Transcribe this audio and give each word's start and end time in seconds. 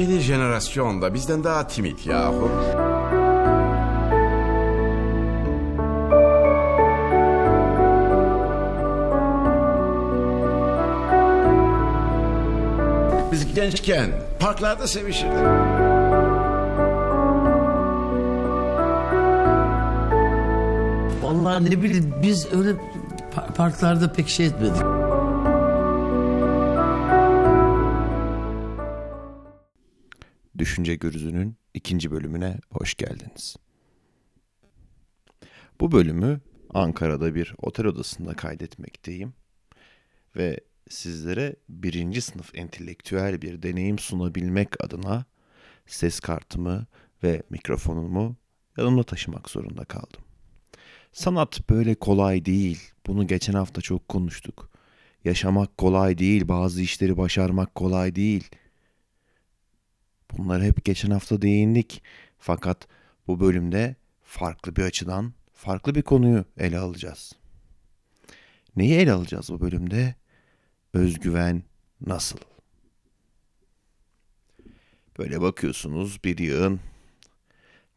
Yeni 0.00 0.20
jenerasyon 0.20 1.02
da 1.02 1.14
bizden 1.14 1.44
daha 1.44 1.66
timid 1.66 1.98
yahu. 2.06 2.50
Biz 13.32 13.54
gençken 13.54 14.10
parklarda 14.38 14.86
sevişirdik. 14.86 15.34
Vallahi 21.22 21.64
ne 21.64 21.82
bileyim 21.82 22.14
biz 22.22 22.52
öyle 22.52 22.70
pa- 23.36 23.52
parklarda 23.56 24.12
pek 24.12 24.28
şey 24.28 24.46
etmedik. 24.46 24.99
Düşünce 30.60 30.94
Gürüzü'nün 30.94 31.56
ikinci 31.74 32.10
bölümüne 32.10 32.58
hoş 32.70 32.94
geldiniz. 32.94 33.56
Bu 35.80 35.92
bölümü 35.92 36.40
Ankara'da 36.74 37.34
bir 37.34 37.54
otel 37.62 37.86
odasında 37.86 38.34
kaydetmekteyim 38.34 39.34
ve 40.36 40.60
sizlere 40.88 41.56
birinci 41.68 42.20
sınıf 42.20 42.54
entelektüel 42.54 43.42
bir 43.42 43.62
deneyim 43.62 43.98
sunabilmek 43.98 44.84
adına 44.84 45.24
ses 45.86 46.20
kartımı 46.20 46.86
ve 47.22 47.42
mikrofonumu 47.50 48.36
yanımda 48.78 49.02
taşımak 49.02 49.50
zorunda 49.50 49.84
kaldım. 49.84 50.22
Sanat 51.12 51.70
böyle 51.70 51.94
kolay 51.94 52.44
değil. 52.44 52.80
Bunu 53.06 53.26
geçen 53.26 53.54
hafta 53.54 53.80
çok 53.80 54.08
konuştuk. 54.08 54.70
Yaşamak 55.24 55.78
kolay 55.78 56.18
değil, 56.18 56.48
bazı 56.48 56.82
işleri 56.82 57.16
başarmak 57.16 57.74
kolay 57.74 58.14
değil. 58.14 58.50
Bunları 60.38 60.64
hep 60.64 60.84
geçen 60.84 61.10
hafta 61.10 61.42
değindik. 61.42 62.02
Fakat 62.38 62.88
bu 63.26 63.40
bölümde 63.40 63.96
farklı 64.22 64.76
bir 64.76 64.82
açıdan 64.82 65.32
farklı 65.54 65.94
bir 65.94 66.02
konuyu 66.02 66.44
ele 66.58 66.78
alacağız. 66.78 67.32
Neyi 68.76 68.94
ele 68.94 69.12
alacağız 69.12 69.50
bu 69.50 69.60
bölümde? 69.60 70.14
Özgüven 70.94 71.62
nasıl? 72.06 72.38
Böyle 75.18 75.40
bakıyorsunuz 75.40 76.24
bir 76.24 76.38
yığın 76.38 76.80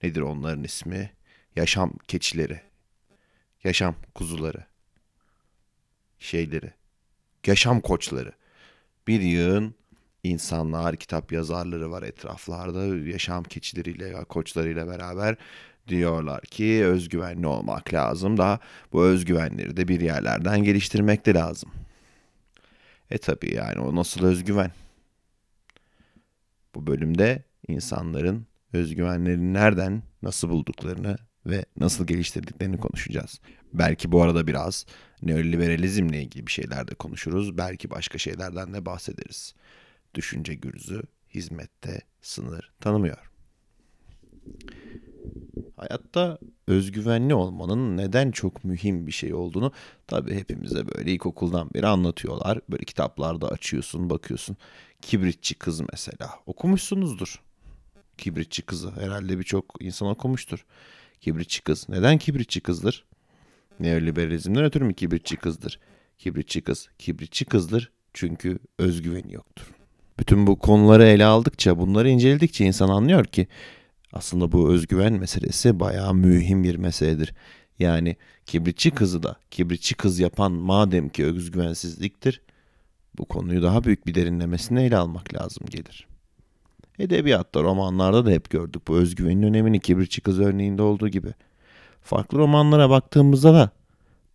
nedir 0.04 0.22
onların 0.22 0.64
ismi? 0.64 1.12
Yaşam 1.56 1.94
keçileri. 2.08 2.62
Yaşam 3.64 3.96
kuzuları. 4.16 4.66
Şeyleri. 6.20 6.74
Yaşam 7.46 7.82
koçları. 7.82 8.32
Bir 9.08 9.22
yığın 9.22 9.76
insanlar, 10.24 10.96
kitap 10.96 11.32
yazarları 11.32 11.92
var 11.92 12.04
etraflarda. 12.04 12.86
Yaşam 13.10 13.44
keçileriyle, 13.44 14.24
koçlarıyla 14.24 14.88
beraber 14.88 15.36
diyorlar 15.88 16.42
ki 16.42 16.86
özgüvenli 16.86 17.48
olmak 17.48 17.94
lazım 17.94 18.38
da 18.38 18.60
bu 18.94 19.04
özgüvenleri 19.04 19.78
de 19.78 19.88
bir 19.88 20.02
yerlerden 20.02 20.64
geliştirmek 20.64 21.26
de 21.26 21.34
lazım. 21.34 21.72
E 23.12 23.18
tabi 23.18 23.56
yani 23.56 23.80
o 23.80 23.96
nasıl 23.96 24.26
özgüven? 24.26 24.72
Bu 26.76 26.88
bölümde 26.88 27.44
insanların 27.68 28.48
özgüvenlerini 28.74 29.54
nereden, 29.54 30.04
nasıl 30.22 30.50
bulduklarını 30.50 31.18
ve 31.46 31.66
nasıl 31.78 32.08
geliştirdiklerini 32.08 32.78
konuşacağız. 32.78 33.42
Belki 33.74 34.12
bu 34.12 34.22
arada 34.22 34.48
biraz 34.48 34.86
neoliberalizmle 35.22 36.22
ilgili 36.22 36.48
bir 36.48 36.52
şeyler 36.52 36.88
de 36.88 36.96
konuşuruz. 36.96 37.58
Belki 37.58 37.90
başka 37.90 38.18
şeylerden 38.18 38.74
de 38.74 38.86
bahsederiz. 38.86 39.56
Düşünce 40.16 40.54
gürzü 40.54 41.04
hizmette 41.34 42.02
sınır 42.22 42.72
tanımıyor. 42.80 43.32
Hayatta 45.76 46.38
özgüvenli 46.68 47.34
olmanın 47.34 47.98
neden 47.98 48.32
çok 48.32 48.64
mühim 48.64 49.08
bir 49.08 49.12
şey 49.12 49.34
olduğunu 49.34 49.72
tabii 50.08 50.36
hepimize 50.36 50.88
böyle 50.88 51.12
ilkokuldan 51.12 51.70
beri 51.74 51.88
anlatıyorlar. 51.88 52.62
Böyle 52.70 52.86
kitaplarda 52.86 53.48
açıyorsun, 53.48 54.10
bakıyorsun. 54.10 54.58
Kibritçi 55.02 55.56
kız 55.56 55.82
mesela. 55.92 56.30
Okumuşsunuzdur. 56.46 57.42
Kibritçi 58.18 58.62
kızı 58.62 58.92
herhalde 58.92 59.40
birçok 59.40 59.76
insan 59.80 60.08
okumuştur. 60.08 60.66
Kibritçi 61.22 61.62
kız. 61.64 61.90
Neden 61.90 62.18
kibritçi 62.18 62.62
kızdır? 62.62 63.06
Neoliberalizmden 63.80 64.64
ötürü 64.64 64.84
mü 64.84 64.94
kibritçi 64.94 65.38
kızdır? 65.38 65.80
Kibritçi 66.18 66.62
kız. 66.62 66.90
Kibritçi 67.00 67.46
kızdır 67.46 67.92
çünkü 68.14 68.60
özgüveni 68.80 69.34
yoktur. 69.34 69.83
Bütün 70.20 70.48
bu 70.48 70.60
konuları 70.60 71.04
ele 71.04 71.26
aldıkça, 71.26 71.80
bunları 71.80 72.10
inceledikçe 72.10 72.66
insan 72.66 72.90
anlıyor 72.90 73.26
ki 73.26 73.48
aslında 74.14 74.52
bu 74.52 74.72
özgüven 74.74 75.14
meselesi 75.14 75.80
bayağı 75.80 76.14
mühim 76.14 76.64
bir 76.64 76.76
meseledir. 76.76 77.34
Yani 77.80 78.16
kibritçi 78.46 78.92
kızı 78.92 79.24
da 79.24 79.36
kibritçi 79.52 79.96
kız 79.96 80.20
yapan 80.20 80.52
madem 80.52 81.10
ki 81.10 81.26
özgüvensizliktir, 81.26 82.42
bu 83.18 83.26
konuyu 83.26 83.64
daha 83.64 83.84
büyük 83.84 84.08
bir 84.08 84.16
derinlemesine 84.16 84.86
ele 84.86 84.98
almak 84.98 85.34
lazım 85.34 85.68
gelir. 85.70 86.08
Edebiyatta, 87.00 87.64
romanlarda 87.64 88.26
da 88.26 88.30
hep 88.30 88.50
gördük 88.50 88.88
bu 88.88 88.98
özgüvenin 88.98 89.44
önemini 89.44 89.80
kibritçi 89.80 90.22
kız 90.22 90.40
örneğinde 90.40 90.82
olduğu 90.82 91.10
gibi. 91.10 91.34
Farklı 92.02 92.38
romanlara 92.38 92.90
baktığımızda 92.90 93.54
da 93.54 93.70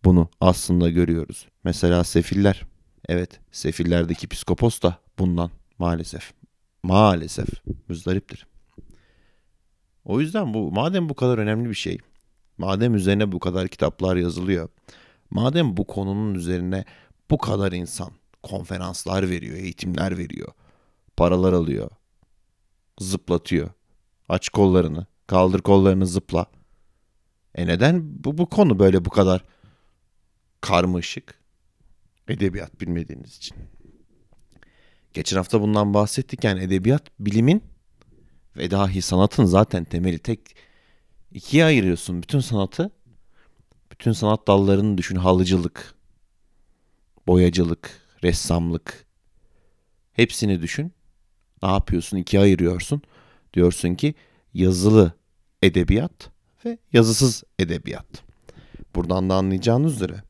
bunu 0.03 0.29
aslında 0.41 0.89
görüyoruz. 0.89 1.47
Mesela 1.63 2.03
Sefiller. 2.03 2.61
Evet, 3.09 3.39
Sefillerdeki 3.51 4.27
psikopos 4.27 4.81
da 4.81 4.97
bundan 5.19 5.51
maalesef. 5.79 6.33
Maalesef 6.83 7.47
müzdariptir. 7.87 8.47
O 10.05 10.19
yüzden 10.19 10.53
bu 10.53 10.71
madem 10.71 11.09
bu 11.09 11.13
kadar 11.13 11.37
önemli 11.37 11.69
bir 11.69 11.75
şey, 11.75 11.97
madem 12.57 12.95
üzerine 12.95 13.31
bu 13.31 13.39
kadar 13.39 13.67
kitaplar 13.67 14.15
yazılıyor, 14.15 14.69
madem 15.29 15.77
bu 15.77 15.87
konunun 15.87 16.35
üzerine 16.35 16.85
bu 17.31 17.37
kadar 17.37 17.71
insan 17.71 18.11
konferanslar 18.43 19.29
veriyor, 19.29 19.57
eğitimler 19.57 20.17
veriyor, 20.17 20.47
paralar 21.17 21.53
alıyor, 21.53 21.89
zıplatıyor. 22.99 23.69
Aç 24.29 24.49
kollarını, 24.49 25.05
kaldır 25.27 25.61
kollarını 25.61 26.07
zıpla. 26.07 26.45
E 27.55 27.67
neden 27.67 28.23
bu, 28.23 28.37
bu 28.37 28.45
konu 28.45 28.79
böyle 28.79 29.05
bu 29.05 29.09
kadar 29.09 29.45
karmaşık? 30.61 31.39
Edebiyat 32.27 32.81
bilmediğiniz 32.81 33.37
için. 33.37 33.57
Geçen 35.13 35.37
hafta 35.37 35.61
bundan 35.61 35.93
bahsettik 35.93 36.43
yani 36.43 36.63
edebiyat 36.63 37.03
bilimin 37.19 37.63
ve 38.57 38.71
dahi 38.71 39.01
sanatın 39.01 39.45
zaten 39.45 39.83
temeli 39.83 40.19
tek 40.19 40.55
ikiye 41.31 41.65
ayırıyorsun 41.65 42.23
bütün 42.23 42.39
sanatı. 42.39 42.91
Bütün 43.91 44.11
sanat 44.11 44.47
dallarını 44.47 44.97
düşün 44.97 45.15
halıcılık, 45.15 45.95
boyacılık, 47.27 48.01
ressamlık. 48.23 49.05
Hepsini 50.13 50.61
düşün. 50.61 50.93
Ne 51.63 51.69
yapıyorsun? 51.69 52.17
İkiye 52.17 52.41
ayırıyorsun. 52.41 53.01
Diyorsun 53.53 53.95
ki 53.95 54.15
yazılı 54.53 55.11
edebiyat 55.63 56.29
ve 56.65 56.77
yazısız 56.93 57.43
edebiyat. 57.59 58.23
Buradan 58.95 59.29
da 59.29 59.35
anlayacağınız 59.35 59.95
üzere 59.95 60.23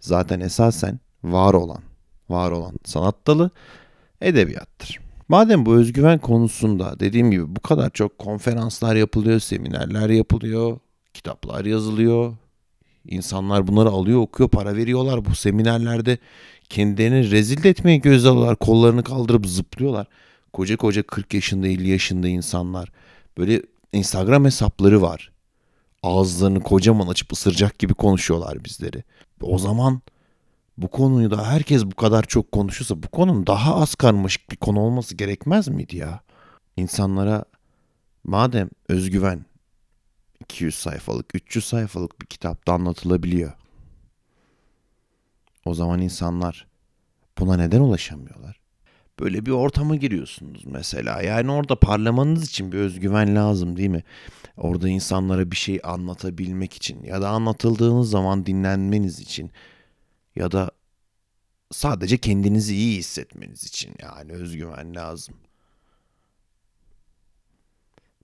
zaten 0.00 0.40
esasen 0.40 1.00
var 1.22 1.54
olan, 1.54 1.82
var 2.28 2.50
olan 2.50 2.74
sanat 2.84 3.26
dalı 3.26 3.50
edebiyattır. 4.20 5.00
Madem 5.28 5.66
bu 5.66 5.74
özgüven 5.74 6.18
konusunda 6.18 7.00
dediğim 7.00 7.30
gibi 7.30 7.56
bu 7.56 7.60
kadar 7.60 7.90
çok 7.90 8.18
konferanslar 8.18 8.96
yapılıyor, 8.96 9.40
seminerler 9.40 10.08
yapılıyor, 10.08 10.78
kitaplar 11.14 11.64
yazılıyor. 11.64 12.36
İnsanlar 13.08 13.66
bunları 13.66 13.88
alıyor, 13.88 14.20
okuyor, 14.20 14.48
para 14.48 14.76
veriyorlar. 14.76 15.24
Bu 15.24 15.34
seminerlerde 15.34 16.18
kendilerini 16.68 17.30
rezil 17.30 17.64
etmeye 17.64 17.96
göz 17.96 18.26
alıyorlar. 18.26 18.56
Kollarını 18.56 19.04
kaldırıp 19.04 19.46
zıplıyorlar. 19.46 20.06
Koca 20.52 20.76
koca 20.76 21.02
40 21.02 21.34
yaşında, 21.34 21.68
50 21.68 21.88
yaşında 21.88 22.28
insanlar. 22.28 22.92
Böyle 23.38 23.62
Instagram 23.92 24.44
hesapları 24.44 25.02
var. 25.02 25.32
Ağızlarını 26.02 26.60
kocaman 26.60 27.06
açıp 27.06 27.32
ısıracak 27.32 27.78
gibi 27.78 27.94
konuşuyorlar 27.94 28.64
bizleri. 28.64 29.02
O 29.40 29.58
zaman 29.58 30.00
bu 30.78 30.88
konuyu 30.88 31.30
da 31.30 31.46
herkes 31.46 31.84
bu 31.84 31.94
kadar 31.94 32.22
çok 32.22 32.52
konuşursa 32.52 33.02
bu 33.02 33.08
konunun 33.08 33.46
daha 33.46 33.76
az 33.76 33.94
karmaşık 33.94 34.50
bir 34.50 34.56
konu 34.56 34.80
olması 34.80 35.14
gerekmez 35.14 35.68
miydi 35.68 35.96
ya? 35.96 36.20
İnsanlara 36.76 37.44
madem 38.24 38.68
özgüven 38.88 39.46
200 40.40 40.74
sayfalık, 40.74 41.34
300 41.34 41.64
sayfalık 41.64 42.20
bir 42.20 42.26
kitapta 42.26 42.72
anlatılabiliyor. 42.72 43.52
O 45.64 45.74
zaman 45.74 46.00
insanlar 46.00 46.66
buna 47.38 47.56
neden 47.56 47.80
ulaşamıyorlar? 47.80 48.60
Böyle 49.20 49.46
bir 49.46 49.50
ortama 49.50 49.96
giriyorsunuz 49.96 50.62
mesela. 50.66 51.22
Yani 51.22 51.50
orada 51.50 51.76
parlamanız 51.76 52.48
için 52.48 52.72
bir 52.72 52.78
özgüven 52.78 53.36
lazım 53.36 53.76
değil 53.76 53.88
mi? 53.88 54.02
Orada 54.56 54.88
insanlara 54.88 55.50
bir 55.50 55.56
şey 55.56 55.80
anlatabilmek 55.84 56.74
için 56.74 57.02
ya 57.02 57.22
da 57.22 57.28
anlatıldığınız 57.28 58.10
zaman 58.10 58.46
dinlenmeniz 58.46 59.20
için 59.20 59.50
ya 60.36 60.52
da 60.52 60.70
sadece 61.72 62.18
kendinizi 62.18 62.74
iyi 62.74 62.98
hissetmeniz 62.98 63.64
için 63.64 63.94
yani 64.02 64.32
özgüven 64.32 64.94
lazım. 64.94 65.34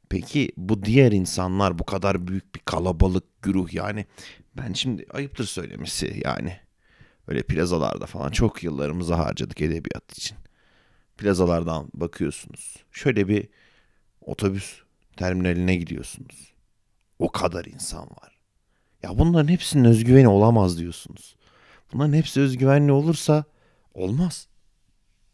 Peki 0.08 0.52
bu 0.56 0.84
diğer 0.84 1.12
insanlar 1.12 1.78
bu 1.78 1.84
kadar 1.84 2.26
büyük 2.26 2.54
bir 2.54 2.60
kalabalık 2.60 3.42
güruh 3.42 3.72
yani 3.72 4.06
ben 4.56 4.72
şimdi 4.72 5.06
ayıptır 5.10 5.44
söylemesi 5.44 6.20
yani 6.24 6.60
öyle 7.28 7.42
plazalarda 7.42 8.06
falan 8.06 8.30
çok 8.30 8.62
yıllarımızı 8.62 9.14
harcadık 9.14 9.60
edebiyat 9.60 10.18
için. 10.18 10.38
Plazalardan 11.18 11.90
bakıyorsunuz. 11.94 12.76
Şöyle 12.90 13.28
bir 13.28 13.48
otobüs 14.20 14.82
terminaline 15.16 15.76
gidiyorsunuz. 15.76 16.52
O 17.18 17.32
kadar 17.32 17.64
insan 17.64 18.02
var. 18.02 18.38
Ya 19.02 19.18
bunların 19.18 19.48
hepsinin 19.48 19.84
özgüveni 19.84 20.28
olamaz 20.28 20.78
diyorsunuz. 20.78 21.36
Bunların 21.92 22.12
hepsi 22.12 22.40
özgüvenli 22.40 22.92
olursa 22.92 23.44
olmaz. 23.94 24.48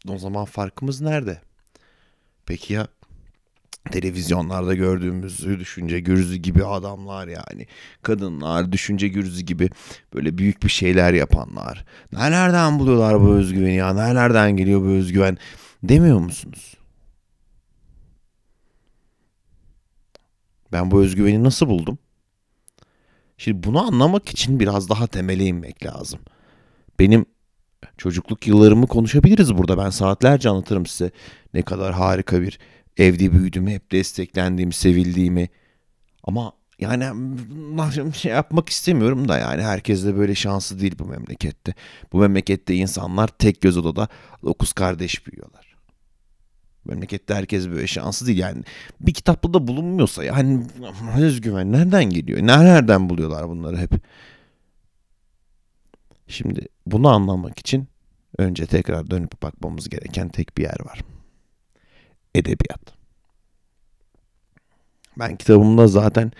O 0.07 0.17
zaman 0.17 0.45
farkımız 0.45 1.01
nerede? 1.01 1.41
Peki 2.45 2.73
ya 2.73 2.87
televizyonlarda 3.91 4.73
gördüğümüz 4.73 5.45
düşünce 5.45 5.99
gürzü 5.99 6.35
gibi 6.35 6.65
adamlar 6.65 7.27
yani 7.27 7.67
kadınlar 8.01 8.71
düşünce 8.71 9.07
gürzü 9.07 9.41
gibi 9.41 9.69
böyle 10.13 10.37
büyük 10.37 10.63
bir 10.63 10.69
şeyler 10.69 11.13
yapanlar 11.13 11.85
nelerden 12.11 12.79
buluyorlar 12.79 13.21
bu 13.21 13.35
özgüveni 13.35 13.75
ya 13.75 13.93
nelerden 13.93 14.57
geliyor 14.57 14.81
bu 14.81 14.85
özgüven 14.85 15.37
demiyor 15.83 16.19
musunuz? 16.19 16.75
Ben 20.71 20.91
bu 20.91 21.01
özgüveni 21.01 21.43
nasıl 21.43 21.67
buldum? 21.67 21.97
Şimdi 23.37 23.63
bunu 23.63 23.87
anlamak 23.87 24.29
için 24.29 24.59
biraz 24.59 24.89
daha 24.89 25.07
temele 25.07 25.45
inmek 25.45 25.85
lazım. 25.85 26.19
Benim 26.99 27.25
çocukluk 27.97 28.47
yıllarımı 28.47 28.87
konuşabiliriz 28.87 29.57
burada. 29.57 29.77
Ben 29.77 29.89
saatlerce 29.89 30.49
anlatırım 30.49 30.85
size 30.85 31.11
ne 31.53 31.61
kadar 31.61 31.93
harika 31.93 32.41
bir 32.41 32.59
evde 32.97 33.31
büyüdüğümü, 33.31 33.71
hep 33.71 33.91
desteklendiğimi, 33.91 34.73
sevildiğimi. 34.73 35.49
Ama 36.23 36.53
yani 36.79 37.05
şey 38.13 38.31
yapmak 38.31 38.69
istemiyorum 38.69 39.27
da 39.27 39.37
yani 39.37 39.61
herkes 39.61 40.05
de 40.05 40.17
böyle 40.17 40.35
şanslı 40.35 40.79
değil 40.79 40.95
bu 40.99 41.05
memlekette. 41.05 41.73
Bu 42.13 42.17
memlekette 42.19 42.75
insanlar 42.75 43.27
tek 43.27 43.61
göz 43.61 43.77
odada 43.77 44.07
dokuz 44.43 44.73
kardeş 44.73 45.27
büyüyorlar. 45.27 45.75
Memlekette 46.85 47.33
herkes 47.33 47.69
böyle 47.69 47.87
şanslı 47.87 48.27
değil 48.27 48.37
yani. 48.37 48.63
Bir 49.01 49.13
kitapta 49.13 49.53
da 49.53 49.67
bulunmuyorsa 49.67 50.23
yani 50.23 50.65
özgüven 51.17 51.71
nereden 51.71 52.09
geliyor? 52.09 52.39
Nereden 52.41 53.09
buluyorlar 53.09 53.49
bunları 53.49 53.77
hep? 53.77 53.91
Şimdi 56.27 56.67
bunu 56.91 57.09
anlamak 57.09 57.59
için 57.59 57.87
önce 58.37 58.65
tekrar 58.65 59.11
dönüp 59.11 59.43
bakmamız 59.43 59.89
gereken 59.89 60.29
tek 60.29 60.57
bir 60.57 60.63
yer 60.63 60.85
var. 60.85 61.01
Edebiyat. 62.35 62.81
Ben 65.19 65.35
kitabımda 65.35 65.87
zaten 65.87 66.31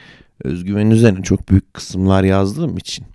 özgüven 0.43 0.89
üzerine 0.89 1.23
çok 1.23 1.49
büyük 1.49 1.73
kısımlar 1.73 2.23
yazdığım 2.23 2.77
için 2.77 3.05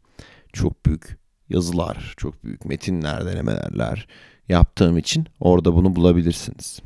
çok 0.53 0.87
büyük 0.87 1.19
yazılar, 1.49 2.15
çok 2.17 2.45
büyük 2.45 2.65
metinler, 2.65 3.27
denemeler 3.27 4.07
yaptığım 4.49 4.99
için 4.99 5.27
orada 5.41 5.75
bunu 5.75 5.97
bulabilirsiniz. 5.97 6.81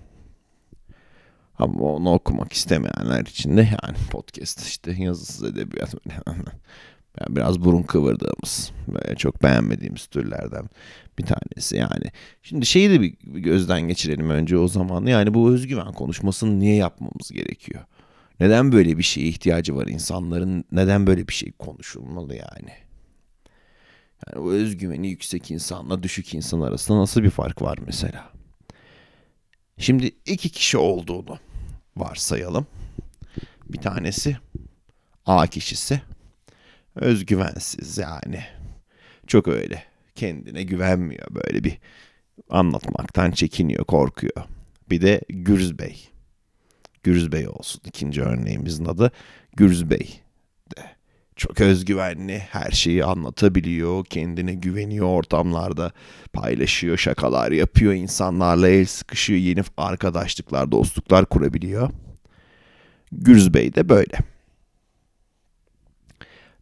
Ama 1.59 1.81
onu 1.81 2.13
okumak 2.13 2.53
istemeyenler 2.53 3.21
için 3.21 3.57
de 3.57 3.61
yani 3.61 3.97
podcast 4.11 4.67
işte 4.67 4.93
yazısız 4.93 5.45
edebiyat 5.45 5.95
yani 7.21 7.37
biraz 7.37 7.61
burun 7.61 7.83
kıvırdığımız 7.83 8.73
ve 8.89 9.15
çok 9.17 9.43
beğenmediğimiz 9.43 10.07
türlerden 10.07 10.65
bir 11.19 11.27
tanesi 11.27 11.77
yani. 11.77 12.05
Şimdi 12.43 12.67
şeyi 12.67 12.91
de 12.91 13.01
bir 13.01 13.15
gözden 13.23 13.81
geçirelim 13.81 14.31
önce 14.31 14.59
o 14.59 14.69
zaman. 14.69 15.07
Yani 15.07 15.35
bu 15.35 15.51
özgüven 15.51 15.93
konuşmasını 15.93 16.61
niye 16.61 16.75
yapmamız 16.75 17.31
gerekiyor? 17.31 17.85
Neden 18.41 18.73
böyle 18.73 18.99
bir 18.99 19.03
şeye 19.03 19.27
ihtiyacı 19.27 19.77
var 19.77 19.87
insanların? 19.87 20.65
Neden 20.73 21.07
böyle 21.07 21.29
bir 21.29 21.33
şey 21.33 21.53
konuşulmalı 21.53 22.35
yani? 22.35 22.73
Yani 24.27 24.45
bu 24.45 24.53
özgüveni 24.53 25.09
yüksek 25.09 25.51
insanla 25.51 26.03
düşük 26.03 26.35
insan 26.35 26.61
arasında 26.61 26.99
nasıl 26.99 27.23
bir 27.23 27.31
fark 27.31 27.63
var 27.63 27.79
mesela? 27.87 28.31
Şimdi 29.79 30.11
iki 30.27 30.49
kişi 30.49 30.79
olduğunu 30.79 31.39
varsayalım. 31.97 32.67
Bir 33.69 33.79
tanesi 33.79 34.37
A 35.27 35.47
kişisi 35.47 36.03
özgüvensiz 37.01 37.99
yani. 37.99 38.45
Çok 39.27 39.49
öyle. 39.49 39.83
Kendine 40.15 40.63
güvenmiyor 40.63 41.27
böyle 41.31 41.65
bir 41.65 41.79
anlatmaktan 42.51 43.31
çekiniyor, 43.31 43.85
korkuyor. 43.85 44.45
Bir 44.91 45.03
de 45.03 45.21
Gürz 45.29 45.79
Bey. 45.79 46.09
Gürz 47.03 47.33
Bey 47.33 47.49
olsun 47.49 47.81
ikinci 47.85 48.23
örneğimizin 48.23 48.85
adı. 48.85 49.13
Gürz 49.57 49.91
Bey 49.91 50.21
de 50.77 50.83
çok 51.37 51.61
özgüvenli, 51.61 52.39
her 52.39 52.71
şeyi 52.71 53.05
anlatabiliyor, 53.05 54.05
kendine 54.05 54.55
güveniyor 54.55 55.07
ortamlarda, 55.07 55.93
paylaşıyor, 56.33 56.97
şakalar 56.97 57.53
yapıyor, 57.53 57.93
insanlarla 57.93 58.69
el 58.69 58.87
sıkışıyor, 58.87 59.41
yeni 59.41 59.63
arkadaşlıklar, 59.77 60.73
dostluklar 60.73 61.27
kurabiliyor. 61.27 61.91
Gürz 63.13 63.55
Bey 63.55 63.75
de 63.75 63.89
böyle. 63.89 64.19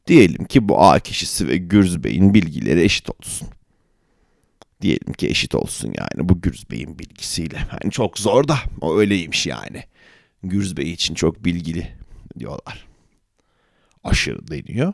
Diyelim 0.06 0.44
ki 0.44 0.68
bu 0.68 0.82
A 0.82 0.98
kişisi 0.98 1.48
ve 1.48 1.56
Gürz 1.56 2.04
Bey'in 2.04 2.34
bilgileri 2.34 2.82
eşit 2.82 3.10
olsun. 3.10 3.48
Diyelim 4.80 5.12
ki 5.12 5.28
eşit 5.28 5.54
olsun 5.54 5.94
yani 5.98 6.28
bu 6.28 6.40
Gürz 6.40 6.70
Bey'in 6.70 6.98
bilgisiyle. 6.98 7.56
Yani 7.56 7.92
çok 7.92 8.18
zor 8.18 8.48
da 8.48 8.58
o 8.80 8.98
öyleymiş 8.98 9.46
yani. 9.46 9.84
Gürz 10.42 10.76
Bey 10.76 10.92
için 10.92 11.14
çok 11.14 11.44
bilgili 11.44 11.88
diyorlar. 12.38 12.86
Aşırı 14.04 14.48
deniyor. 14.48 14.92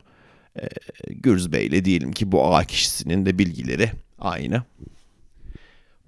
Ee, 0.60 0.68
Gürz 1.10 1.52
Bey 1.52 1.66
ile 1.66 1.84
diyelim 1.84 2.12
ki 2.12 2.32
bu 2.32 2.54
A 2.54 2.64
kişisinin 2.64 3.26
de 3.26 3.38
bilgileri 3.38 3.90
aynı. 4.18 4.62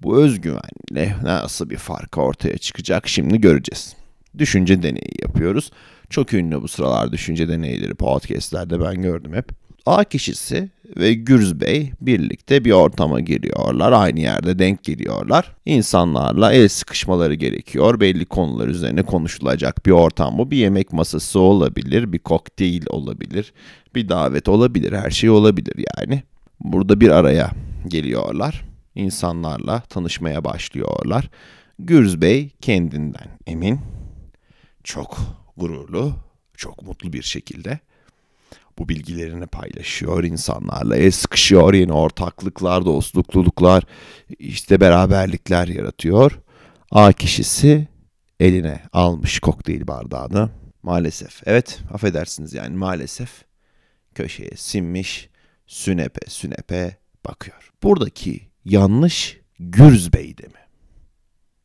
Bu 0.01 0.23
özgüvenle 0.23 1.15
nasıl 1.23 1.69
bir 1.69 1.77
fark 1.77 2.17
ortaya 2.17 2.57
çıkacak 2.57 3.07
şimdi 3.07 3.41
göreceğiz. 3.41 3.95
Düşünce 4.37 4.83
deneyi 4.83 5.21
yapıyoruz. 5.21 5.71
Çok 6.09 6.33
ünlü 6.33 6.61
bu 6.61 6.67
sıralar 6.67 7.11
düşünce 7.11 7.49
deneyleri 7.49 7.95
podcastlerde 7.95 8.81
ben 8.81 9.01
gördüm 9.01 9.33
hep. 9.33 9.49
A 9.85 10.03
kişisi 10.03 10.69
ve 10.97 11.13
Gürz 11.13 11.61
Bey 11.61 11.91
birlikte 12.01 12.65
bir 12.65 12.71
ortama 12.71 13.19
giriyorlar. 13.19 13.91
Aynı 13.91 14.19
yerde 14.19 14.59
denk 14.59 14.83
geliyorlar. 14.83 15.55
İnsanlarla 15.65 16.53
el 16.53 16.67
sıkışmaları 16.67 17.33
gerekiyor. 17.33 17.99
Belli 17.99 18.25
konular 18.25 18.67
üzerine 18.67 19.03
konuşulacak 19.03 19.85
bir 19.85 19.91
ortam 19.91 20.37
bu. 20.37 20.51
Bir 20.51 20.57
yemek 20.57 20.93
masası 20.93 21.39
olabilir, 21.39 22.13
bir 22.13 22.19
kokteyl 22.19 22.83
olabilir, 22.89 23.53
bir 23.95 24.09
davet 24.09 24.49
olabilir, 24.49 24.93
her 24.93 25.09
şey 25.09 25.29
olabilir 25.29 25.85
yani. 25.97 26.23
Burada 26.59 27.01
bir 27.01 27.09
araya 27.09 27.51
geliyorlar. 27.87 28.65
İnsanlarla 28.95 29.79
tanışmaya 29.79 30.43
başlıyorlar. 30.43 31.29
Gürz 31.79 32.21
Bey 32.21 32.49
kendinden 32.61 33.37
emin, 33.47 33.79
çok 34.83 35.17
gururlu, 35.57 36.15
çok 36.57 36.81
mutlu 36.83 37.13
bir 37.13 37.21
şekilde 37.21 37.79
bu 38.77 38.89
bilgilerini 38.89 39.47
paylaşıyor 39.47 40.23
insanlarla. 40.23 40.95
El 40.95 41.11
sıkışıyor 41.11 41.73
yeni 41.73 41.93
ortaklıklar, 41.93 42.85
dostlukluluklar, 42.85 43.83
işte 44.39 44.79
beraberlikler 44.79 45.67
yaratıyor. 45.67 46.39
A 46.91 47.11
kişisi 47.13 47.87
eline 48.39 48.83
almış 48.93 49.39
kokteyl 49.39 49.87
bardağını. 49.87 50.49
Maalesef, 50.83 51.41
evet 51.45 51.79
affedersiniz 51.93 52.53
yani 52.53 52.77
maalesef 52.77 53.43
köşeye 54.15 54.51
sinmiş, 54.55 55.29
sünepe 55.67 56.29
sünepe 56.29 56.97
bakıyor. 57.25 57.71
Buradaki 57.83 58.41
yanlış 58.65 59.37
Gürz 59.59 60.13
Bey'de 60.13 60.43
mi? 60.43 60.64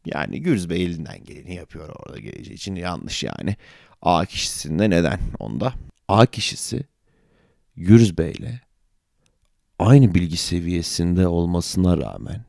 Yani 0.06 0.40
Gürz 0.40 0.70
Bey 0.70 0.84
elinden 0.84 1.24
geleni 1.24 1.54
yapıyor 1.54 1.88
orada 1.88 2.18
geleceği 2.18 2.54
için 2.54 2.74
yanlış 2.74 3.22
yani. 3.24 3.56
A 4.02 4.24
kişisinde 4.24 4.90
neden 4.90 5.20
onda? 5.38 5.74
A 6.08 6.26
kişisi 6.26 6.82
Gürz 7.76 8.18
Bey'le 8.18 8.60
aynı 9.78 10.14
bilgi 10.14 10.36
seviyesinde 10.36 11.26
olmasına 11.26 11.96
rağmen 11.96 12.44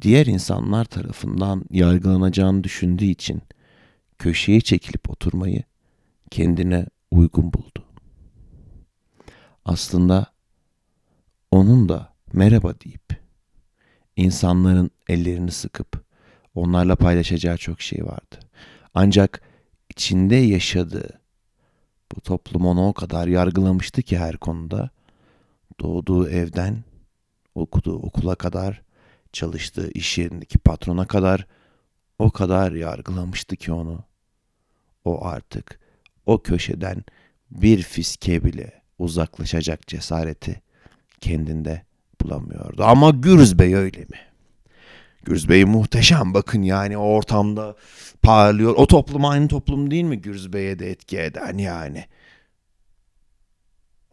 diğer 0.00 0.26
insanlar 0.26 0.84
tarafından 0.84 1.64
yargılanacağını 1.70 2.64
düşündüğü 2.64 3.04
için 3.04 3.42
köşeye 4.18 4.60
çekilip 4.60 5.10
oturmayı 5.10 5.62
kendine 6.30 6.86
uygun 7.10 7.52
buldu. 7.52 7.84
Aslında 9.64 10.26
onun 11.50 11.88
da 11.88 12.14
merhaba 12.32 12.80
deyip 12.80 13.20
insanların 14.16 14.90
ellerini 15.08 15.50
sıkıp 15.50 16.07
onlarla 16.54 16.96
paylaşacağı 16.96 17.56
çok 17.56 17.80
şey 17.80 18.04
vardı. 18.04 18.38
Ancak 18.94 19.42
içinde 19.90 20.36
yaşadığı 20.36 21.20
bu 22.16 22.20
toplum 22.20 22.66
onu 22.66 22.88
o 22.88 22.92
kadar 22.92 23.28
yargılamıştı 23.28 24.02
ki 24.02 24.18
her 24.18 24.36
konuda. 24.36 24.90
Doğduğu 25.80 26.28
evden, 26.28 26.84
okuduğu 27.54 27.96
okula 27.96 28.34
kadar, 28.34 28.82
çalıştığı 29.32 29.90
iş 29.90 30.18
yerindeki 30.18 30.58
patrona 30.58 31.06
kadar 31.06 31.46
o 32.18 32.30
kadar 32.30 32.72
yargılamıştı 32.72 33.56
ki 33.56 33.72
onu. 33.72 34.04
o 35.04 35.24
artık 35.24 35.80
o 36.26 36.42
köşeden 36.42 37.04
bir 37.50 37.82
fiske 37.82 38.44
bile 38.44 38.82
uzaklaşacak 38.98 39.86
cesareti 39.86 40.62
kendinde 41.20 41.82
bulamıyordu. 42.20 42.84
Ama 42.84 43.10
Gürz 43.10 43.58
Bey 43.58 43.74
öyle 43.74 44.00
mi? 44.00 44.27
Gürz 45.28 45.48
Bey 45.48 45.64
muhteşem 45.64 46.34
bakın 46.34 46.62
yani 46.62 46.98
o 46.98 47.02
ortamda 47.02 47.76
parlıyor. 48.22 48.74
O 48.76 48.86
toplum 48.86 49.24
aynı 49.24 49.48
toplum 49.48 49.90
değil 49.90 50.04
mi 50.04 50.20
Gürz 50.20 50.52
Bey'e 50.52 50.78
de 50.78 50.90
etki 50.90 51.18
eden 51.18 51.58
yani? 51.58 52.04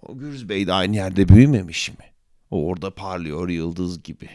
O 0.02 0.18
Gürz 0.18 0.50
Bey 0.50 0.68
de 0.68 0.74
aynı 0.74 0.96
yerde 0.96 1.28
büyümemiş 1.28 1.90
mi? 1.90 2.06
O 2.52 2.66
orada 2.66 2.96
parlıyor 2.96 3.50
yıldız 3.50 4.04
gibi. 4.04 4.30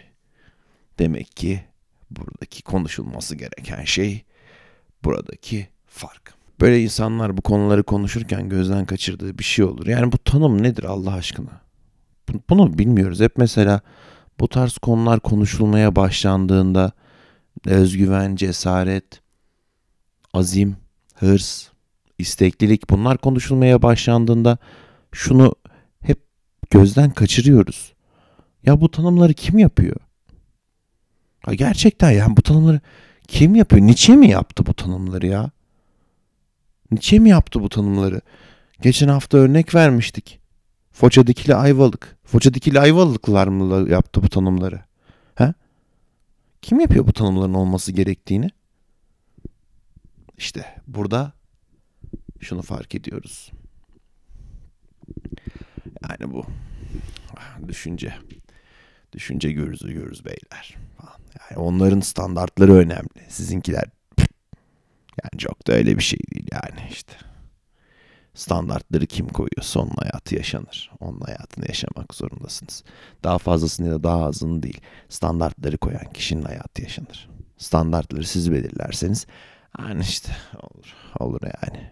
Demek 0.99 1.37
ki 1.37 1.65
buradaki 2.11 2.63
konuşulması 2.63 3.37
gereken 3.37 3.85
şey 3.85 4.25
buradaki 5.05 5.69
fark. 5.87 6.35
Böyle 6.61 6.83
insanlar 6.83 7.37
bu 7.37 7.43
konuları 7.43 7.83
konuşurken 7.83 8.49
gözden 8.49 8.87
kaçırdığı 8.87 9.39
bir 9.39 9.45
şey 9.45 9.65
olur. 9.65 9.87
Yani 9.87 10.13
bu 10.13 10.19
tanım 10.19 10.63
nedir 10.63 10.85
Allah 10.85 11.13
aşkına? 11.13 11.61
Bunu 12.51 12.79
bilmiyoruz. 12.79 13.21
Hep 13.21 13.37
mesela 13.37 13.81
bu 14.41 14.49
tarz 14.49 14.79
konular 14.79 15.21
konuşulmaya 15.21 15.97
başlandığında 15.97 16.93
özgüven, 17.67 18.37
cesaret, 18.37 19.21
azim, 20.35 20.77
hırs, 21.15 21.69
isteklilik 22.19 22.91
bunlar 22.91 23.19
konuşulmaya 23.19 23.83
başlandığında 23.83 24.59
şunu 25.13 25.55
hep 26.01 26.19
gözden 26.71 27.11
kaçırıyoruz. 27.11 27.93
Ya 28.67 28.81
bu 28.81 28.91
tanımları 28.91 29.35
kim 29.35 29.59
yapıyor? 29.59 29.97
Ha 31.41 31.55
gerçekten 31.55 32.11
yani 32.11 32.37
bu 32.37 32.43
tanımları 32.43 32.81
kim 33.29 33.55
yapıyor? 33.55 33.87
Nietzsche 33.87 34.17
mi 34.17 34.31
yaptı 34.31 34.67
bu 34.67 34.75
tanımları 34.75 35.27
ya? 35.27 35.51
Nietzsche 36.91 37.19
mi 37.19 37.29
yaptı 37.29 37.63
bu 37.63 37.69
tanımları? 37.69 38.21
Geçen 38.83 39.09
hafta 39.09 39.39
örnek 39.39 39.75
vermiştik. 39.75 40.40
Foça 40.93 41.27
dikili 41.27 41.55
ayvalık. 41.55 42.17
Foça 42.25 42.55
dikili 42.55 42.81
ayvalıklar 42.81 43.49
mı 43.49 43.91
yaptı 43.91 44.23
bu 44.23 44.29
tanımları? 44.29 44.81
He? 45.35 45.55
Kim 46.63 46.81
yapıyor 46.81 47.07
bu 47.07 47.13
tanımların 47.13 47.55
olması 47.55 47.93
gerektiğini? 47.93 48.51
İşte 50.39 50.77
burada 50.87 51.33
şunu 52.41 52.63
fark 52.63 52.95
ediyoruz. 52.95 53.51
Yani 56.09 56.33
bu 56.33 56.45
düşünce. 57.69 58.15
Düşünce 59.13 59.53
görürüz 59.53 59.81
görürüz 59.81 60.25
beyler. 60.25 60.77
Yani 61.51 61.59
onların 61.61 62.01
standartları 62.01 62.75
önemli. 62.75 63.25
Sizinkiler 63.29 63.85
yani 65.23 65.39
çok 65.39 65.67
da 65.67 65.73
öyle 65.73 65.99
bir 65.99 66.03
şey 66.03 66.19
değil 66.35 66.47
yani 66.53 66.89
işte. 66.91 67.13
Standartları 68.41 69.07
kim 69.07 69.29
koyuyorsa 69.29 69.81
onun 69.81 69.95
hayatı 69.97 70.35
yaşanır. 70.35 70.91
Onun 71.01 71.21
hayatını 71.21 71.65
yaşamak 71.69 72.15
zorundasınız. 72.15 72.85
Daha 73.25 73.39
fazlasını 73.39 73.87
ya 73.87 73.93
da 73.93 74.03
daha 74.03 74.25
azını 74.25 74.63
değil. 74.63 74.81
Standartları 75.09 75.79
koyan 75.79 76.13
kişinin 76.15 76.43
hayatı 76.43 76.83
yaşanır. 76.83 77.31
Standartları 77.59 78.25
siz 78.25 78.53
belirlerseniz 78.53 79.27
yani 79.79 80.03
işte 80.03 80.33
olur. 80.63 80.95
Olur 81.19 81.41
yani. 81.43 81.91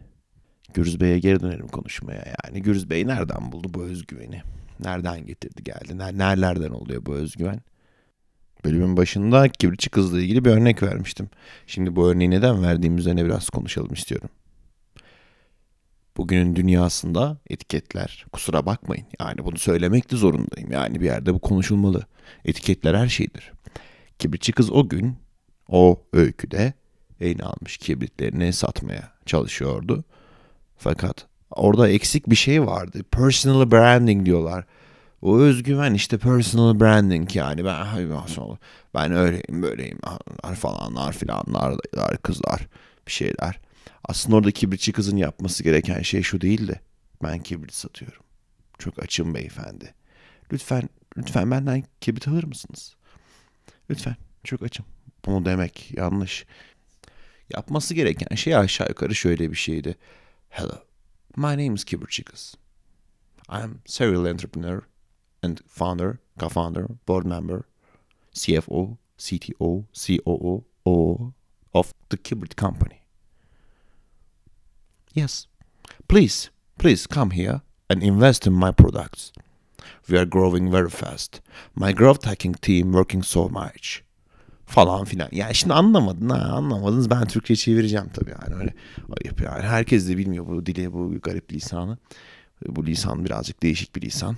Gürüz 0.74 1.00
Bey'e 1.00 1.18
geri 1.18 1.40
dönelim 1.40 1.68
konuşmaya 1.68 2.24
yani. 2.44 2.62
Gürüz 2.62 2.90
Bey 2.90 3.06
nereden 3.06 3.52
buldu 3.52 3.68
bu 3.74 3.82
özgüveni? 3.82 4.42
Nereden 4.80 5.26
getirdi 5.26 5.64
geldi? 5.64 5.98
Nerelerden 5.98 6.70
oluyor 6.70 7.06
bu 7.06 7.14
özgüven? 7.14 7.60
Bölümün 8.64 8.96
başında 8.96 9.48
kibritçi 9.48 9.90
kızla 9.90 10.20
ilgili 10.20 10.44
bir 10.44 10.50
örnek 10.50 10.82
vermiştim. 10.82 11.30
Şimdi 11.66 11.96
bu 11.96 12.08
örneği 12.08 12.30
neden 12.30 12.62
verdiğim 12.62 12.98
üzerine 12.98 13.24
biraz 13.24 13.50
konuşalım 13.50 13.92
istiyorum. 13.92 14.28
Bugünün 16.18 16.56
dünyasında 16.56 17.36
etiketler 17.50 18.26
kusura 18.32 18.66
bakmayın 18.66 19.06
yani 19.20 19.44
bunu 19.44 19.58
söylemek 19.58 20.10
de 20.10 20.16
zorundayım. 20.16 20.72
Yani 20.72 21.00
bir 21.00 21.04
yerde 21.04 21.34
bu 21.34 21.38
konuşulmalı. 21.38 22.06
Etiketler 22.44 22.94
her 22.94 23.08
şeydir. 23.08 23.52
Kibritçi 24.18 24.52
kız 24.52 24.70
o 24.70 24.88
gün 24.88 25.16
o 25.68 26.02
öyküde 26.12 26.72
eline 27.20 27.42
almış 27.42 27.76
kibritlerini 27.76 28.52
satmaya 28.52 29.12
çalışıyordu. 29.26 30.04
Fakat 30.76 31.26
orada 31.50 31.88
eksik 31.88 32.30
bir 32.30 32.36
şey 32.36 32.66
vardı. 32.66 33.02
Personal 33.10 33.70
branding 33.70 34.26
diyorlar. 34.26 34.64
O 35.22 35.38
özgüven 35.38 35.94
işte 35.94 36.18
personal 36.18 36.80
branding 36.80 37.36
yani 37.36 37.64
ben 37.64 37.86
ben 38.94 39.12
öyleyim 39.12 39.62
böyleyim 39.62 39.98
falanlar 40.60 41.12
filanlar 41.12 41.76
kızlar 42.22 42.66
bir 43.06 43.12
şeyler. 43.12 43.67
Aslında 44.04 44.36
orada 44.36 44.50
kibritçi 44.50 44.92
kızın 44.92 45.16
yapması 45.16 45.62
gereken 45.62 46.02
şey 46.02 46.22
şu 46.22 46.40
değildi. 46.40 46.80
Ben 47.22 47.42
kibrit 47.42 47.74
satıyorum. 47.74 48.22
Çok 48.78 49.02
açım 49.02 49.34
beyefendi. 49.34 49.94
Lütfen 50.52 50.88
lütfen 51.16 51.50
benden 51.50 51.84
kibrit 52.00 52.28
alır 52.28 52.44
mısınız? 52.44 52.96
Lütfen 53.90 54.16
çok 54.44 54.62
açım. 54.62 54.86
Bunu 55.26 55.44
demek 55.44 55.90
yanlış. 55.96 56.46
Yapması 57.50 57.94
gereken 57.94 58.36
şey 58.36 58.56
aşağı 58.56 58.88
yukarı 58.88 59.14
şöyle 59.14 59.50
bir 59.50 59.56
şeydi. 59.56 59.96
Hello, 60.48 60.78
my 61.36 61.42
name 61.42 61.74
is 61.74 61.84
Kibritçi 61.84 62.24
kız. 62.24 62.54
I'm 63.48 63.80
serial 63.86 64.26
entrepreneur 64.26 64.82
and 65.42 65.58
founder, 65.66 66.18
co-founder, 66.38 66.86
board 67.08 67.26
member, 67.26 67.60
CFO, 68.32 68.96
CTO, 69.18 69.84
COO, 69.94 71.32
of 71.72 71.92
the 72.10 72.16
Kibrit 72.16 72.56
company. 72.56 72.98
Yes. 75.18 75.48
Please, 76.08 76.50
please 76.78 77.08
come 77.08 77.30
here 77.30 77.60
and 77.90 78.02
invest 78.02 78.46
in 78.46 78.52
my 78.52 78.70
products. 78.70 79.32
We 80.08 80.16
are 80.16 80.24
growing 80.24 80.70
very 80.70 80.90
fast. 80.90 81.40
My 81.74 81.92
growth 81.92 82.24
hacking 82.24 82.54
team 82.54 82.92
working 82.92 83.24
so 83.24 83.48
much. 83.48 84.02
Falan 84.66 85.04
filan. 85.04 85.28
Ya 85.32 85.52
şimdi 85.54 85.74
anlamadın 85.74 86.28
ha 86.28 86.38
anlamadınız. 86.38 87.10
Ben 87.10 87.26
Türkçe 87.26 87.56
çevireceğim 87.56 88.08
tabii 88.14 88.30
yani 88.30 88.54
öyle 88.54 88.74
ayıp 89.24 89.40
yani. 89.42 89.62
Herkes 89.62 90.08
de 90.08 90.16
bilmiyor 90.16 90.46
bu 90.46 90.66
dili 90.66 90.92
bu 90.92 91.20
garip 91.20 91.52
lisanı. 91.52 91.98
Bu 92.66 92.86
lisan 92.86 93.24
birazcık 93.24 93.62
değişik 93.62 93.96
bir 93.96 94.02
lisan. 94.02 94.36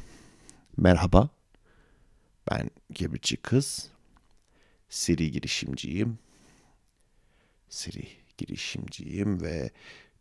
Merhaba. 0.77 1.29
Ben 2.51 2.71
kibritçi 2.95 3.37
kız. 3.37 3.89
Siri 4.89 5.31
girişimciyim. 5.31 6.19
Siri 7.69 8.09
girişimciyim 8.39 9.43
ve 9.43 9.71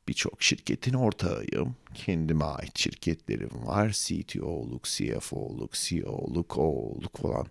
birçok 0.09 0.43
şirketin 0.43 0.93
ortağıyım. 0.93 1.75
Kendime 1.93 2.45
ait 2.45 2.77
şirketlerim 2.77 3.67
var. 3.67 3.89
CTO'luk, 3.89 4.83
CFO'luk, 4.83 5.73
CEO'luk, 5.73 6.57
O'luk 6.57 7.17
falan 7.17 7.45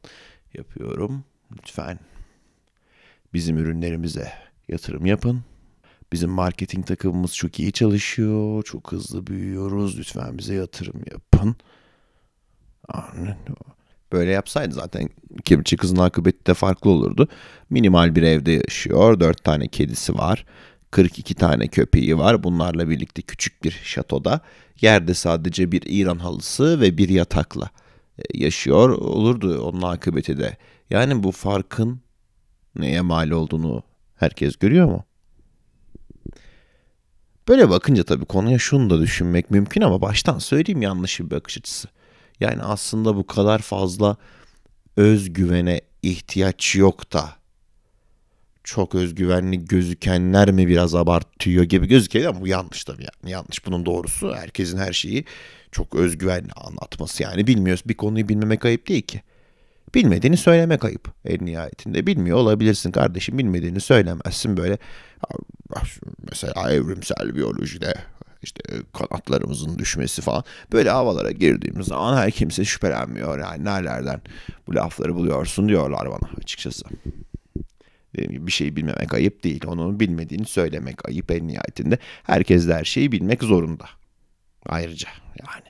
yapıyorum. 0.54 1.24
Lütfen 1.52 1.98
bizim 3.34 3.58
ürünlerimize 3.58 4.32
yatırım 4.68 5.06
yapın. 5.06 5.42
Bizim 6.12 6.30
marketing 6.30 6.86
takımımız 6.86 7.36
çok 7.36 7.60
iyi 7.60 7.72
çalışıyor. 7.72 8.62
Çok 8.62 8.92
hızlı 8.92 9.26
büyüyoruz. 9.26 9.98
Lütfen 9.98 10.38
bize 10.38 10.54
yatırım 10.54 11.02
yapın. 11.12 11.56
Böyle 14.12 14.30
yapsaydı 14.30 14.74
zaten 14.74 15.08
kibritçi 15.44 15.76
kızın 15.76 15.96
akıbeti 15.96 16.46
de 16.46 16.54
farklı 16.54 16.90
olurdu. 16.90 17.28
Minimal 17.70 18.14
bir 18.14 18.22
evde 18.22 18.52
yaşıyor. 18.52 19.20
Dört 19.20 19.44
tane 19.44 19.68
kedisi 19.68 20.14
var. 20.14 20.44
42 20.90 21.34
tane 21.34 21.68
köpeği 21.68 22.18
var. 22.18 22.42
Bunlarla 22.42 22.88
birlikte 22.88 23.22
küçük 23.22 23.64
bir 23.64 23.80
şatoda 23.84 24.40
yerde 24.80 25.14
sadece 25.14 25.72
bir 25.72 25.82
İran 25.86 26.18
halısı 26.18 26.80
ve 26.80 26.98
bir 26.98 27.08
yatakla 27.08 27.70
e, 28.18 28.22
yaşıyor 28.38 28.88
olurdu 28.88 29.62
onun 29.62 29.82
akıbeti 29.82 30.38
de. 30.38 30.56
Yani 30.90 31.22
bu 31.22 31.32
farkın 31.32 32.00
neye 32.76 33.00
mal 33.00 33.30
olduğunu 33.30 33.82
herkes 34.16 34.56
görüyor 34.56 34.86
mu? 34.86 35.04
Böyle 37.48 37.70
bakınca 37.70 38.04
tabii 38.04 38.24
konuya 38.24 38.58
şunu 38.58 38.90
da 38.90 39.00
düşünmek 39.00 39.50
mümkün 39.50 39.80
ama 39.80 40.02
baştan 40.02 40.38
söyleyeyim 40.38 40.82
yanlış 40.82 41.20
bir 41.20 41.30
bakış 41.30 41.58
açısı. 41.58 41.88
Yani 42.40 42.62
aslında 42.62 43.16
bu 43.16 43.26
kadar 43.26 43.58
fazla 43.58 44.16
özgüvene 44.96 45.80
ihtiyaç 46.02 46.76
yok 46.76 47.12
da 47.12 47.37
çok 48.68 48.94
özgüvenli 48.94 49.64
gözükenler 49.64 50.50
mi 50.50 50.68
biraz 50.68 50.94
abartıyor 50.94 51.64
gibi 51.64 51.86
gözüküyor 51.86 52.30
ama 52.30 52.40
bu 52.40 52.46
yanlış 52.46 52.84
tabii 52.84 53.02
yani. 53.02 53.32
Yanlış 53.32 53.66
bunun 53.66 53.86
doğrusu. 53.86 54.34
Herkesin 54.34 54.78
her 54.78 54.92
şeyi 54.92 55.24
çok 55.72 55.94
özgüvenli 55.94 56.52
anlatması 56.52 57.22
yani. 57.22 57.46
Bilmiyoruz. 57.46 57.82
Bir 57.86 57.94
konuyu 57.94 58.28
bilmemek 58.28 58.64
ayıp 58.64 58.88
değil 58.88 59.02
ki. 59.02 59.22
Bilmediğini 59.94 60.36
söylemek 60.36 60.84
ayıp. 60.84 61.12
En 61.24 61.46
nihayetinde. 61.46 62.06
Bilmiyor 62.06 62.36
olabilirsin 62.36 62.92
kardeşim. 62.92 63.38
Bilmediğini 63.38 63.80
söylemezsin 63.80 64.56
böyle. 64.56 64.78
Mesela 66.30 66.72
evrimsel 66.72 67.34
biyolojide 67.34 67.94
işte 68.42 68.60
kanatlarımızın 68.92 69.78
düşmesi 69.78 70.22
falan. 70.22 70.44
Böyle 70.72 70.90
havalara 70.90 71.30
girdiğimiz 71.30 71.86
zaman 71.86 72.16
her 72.16 72.30
kimse 72.30 72.64
şüphelenmiyor 72.64 73.38
yani. 73.38 73.64
Nerelerden 73.64 74.20
bu 74.66 74.74
lafları 74.74 75.14
buluyorsun 75.14 75.68
diyorlar 75.68 76.10
bana 76.10 76.30
açıkçası. 76.42 76.84
Bir 78.18 78.52
şeyi 78.52 78.76
bilmemek 78.76 79.14
ayıp 79.14 79.44
değil. 79.44 79.66
Onu 79.66 80.00
bilmediğini 80.00 80.44
söylemek 80.44 81.08
ayıp 81.08 81.30
en 81.30 81.48
nihayetinde. 81.48 81.98
Herkes 82.22 82.68
de 82.68 82.74
her 82.74 82.84
şeyi 82.84 83.12
bilmek 83.12 83.42
zorunda. 83.42 83.84
Ayrıca 84.66 85.08
yani. 85.40 85.66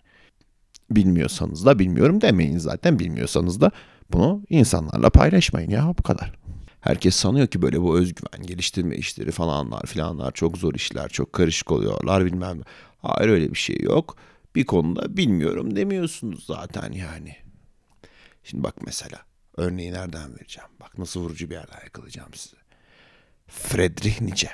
Bilmiyorsanız 0.90 1.67
da 1.67 1.78
bilmiyorum 1.78 2.21
demeyin 2.21 2.59
zaten. 2.59 2.99
Bilmiyorsanız 2.99 3.61
da 3.61 3.71
bunu 4.12 4.43
insanlarla 4.49 5.11
paylaşmayın 5.11 5.71
ya 5.71 5.95
bu 5.99 6.02
kadar. 6.02 6.33
Herkes 6.81 7.17
sanıyor 7.17 7.47
ki 7.47 7.62
böyle 7.62 7.83
bu 7.83 7.99
özgüven 7.99 8.47
geliştirme 8.47 8.97
işleri 8.97 9.31
falanlar 9.31 9.87
filanlar 9.87 10.33
çok 10.33 10.59
zor 10.59 10.75
işler, 10.75 11.09
çok 11.09 11.33
karışık 11.33 11.71
oluyorlar 11.71 12.25
bilmem. 12.25 12.61
Hayır 12.99 13.28
öyle 13.28 13.50
bir 13.50 13.59
şey 13.59 13.81
yok. 13.81 14.17
Bir 14.55 14.64
konuda 14.64 15.17
bilmiyorum 15.17 15.76
demiyorsunuz 15.76 16.45
zaten 16.47 16.93
yani. 16.93 17.37
Şimdi 18.45 18.64
bak 18.64 18.75
mesela 18.87 19.19
örneği 19.59 19.93
nereden 19.93 20.35
vereceğim? 20.35 20.69
Bak 20.81 20.99
nasıl 20.99 21.21
vurucu 21.21 21.50
bir 21.50 21.55
yerden 21.55 21.81
yakalayacağım 21.85 22.35
size. 22.35 22.57
Friedrich 23.47 24.21
Nietzsche. 24.21 24.50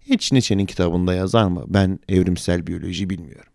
Hiç 0.00 0.32
Nietzsche'nin 0.32 0.66
kitabında 0.66 1.14
yazar 1.14 1.44
mı? 1.44 1.64
Ben 1.68 1.98
evrimsel 2.08 2.66
biyoloji 2.66 3.10
bilmiyorum. 3.10 3.52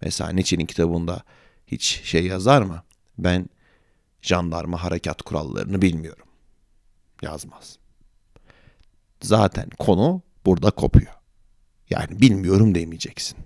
Mesela 0.00 0.30
Nietzsche'nin 0.30 0.66
kitabında 0.66 1.22
hiç 1.66 2.00
şey 2.04 2.26
yazar 2.26 2.62
mı? 2.62 2.82
Ben 3.18 3.48
jandarma 4.22 4.82
harekat 4.82 5.22
kurallarını 5.22 5.82
bilmiyorum. 5.82 6.26
Yazmaz. 7.22 7.78
Zaten 9.22 9.70
konu 9.78 10.22
burada 10.46 10.70
kopuyor. 10.70 11.12
Yani 11.90 12.20
bilmiyorum 12.20 12.74
demeyeceksin. 12.74 13.38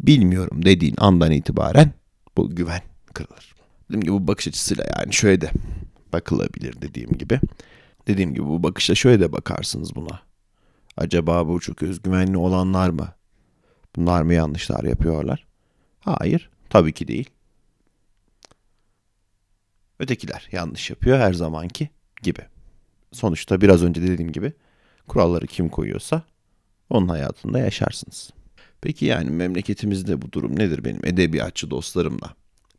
Bilmiyorum 0.00 0.64
dediğin 0.64 0.94
andan 0.98 1.32
itibaren 1.32 1.92
bu 2.36 2.50
güven 2.50 2.82
kırılır. 3.14 3.55
Dediğim 3.88 4.00
gibi 4.00 4.12
bu 4.12 4.26
bakış 4.26 4.48
açısıyla 4.48 4.84
yani 4.98 5.12
şöyle 5.14 5.40
de 5.40 5.50
bakılabilir 6.12 6.82
dediğim 6.82 7.12
gibi. 7.12 7.40
Dediğim 8.06 8.34
gibi 8.34 8.46
bu 8.46 8.62
bakışla 8.62 8.94
şöyle 8.94 9.20
de 9.20 9.32
bakarsınız 9.32 9.96
buna. 9.96 10.20
Acaba 10.96 11.48
bu 11.48 11.60
çok 11.60 11.82
özgüvenli 11.82 12.36
olanlar 12.36 12.90
mı? 12.90 13.14
Bunlar 13.96 14.22
mı 14.22 14.34
yanlışlar 14.34 14.84
yapıyorlar? 14.84 15.46
Hayır, 16.00 16.50
tabii 16.70 16.92
ki 16.92 17.08
değil. 17.08 17.30
Ötekiler 19.98 20.48
yanlış 20.52 20.90
yapıyor 20.90 21.18
her 21.18 21.32
zamanki 21.32 21.88
gibi. 22.22 22.40
Sonuçta 23.12 23.60
biraz 23.60 23.82
önce 23.82 24.02
dediğim 24.02 24.32
gibi 24.32 24.52
kuralları 25.08 25.46
kim 25.46 25.68
koyuyorsa 25.68 26.22
onun 26.90 27.08
hayatında 27.08 27.58
yaşarsınız. 27.58 28.30
Peki 28.80 29.06
yani 29.06 29.30
memleketimizde 29.30 30.22
bu 30.22 30.32
durum 30.32 30.58
nedir 30.58 30.84
benim 30.84 31.06
edebiyatçı 31.06 31.70
dostlarımla? 31.70 32.34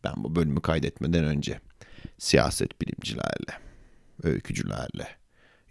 Ben 0.07 0.23
bu 0.23 0.35
bölümü 0.35 0.61
kaydetmeden 0.61 1.23
önce 1.23 1.59
siyaset 2.17 2.81
bilimcilerle, 2.81 3.59
öykücülerle, 4.23 5.07